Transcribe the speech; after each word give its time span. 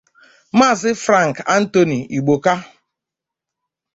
maazị 0.57 0.89
Frank 1.03 1.35
Anthony 1.55 1.99
Igboka 2.17 2.53